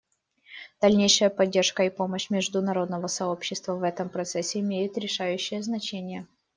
[0.81, 6.27] Дальнейшая поддержка и помощь международного сообщества в этом процессе имеет решающее значение.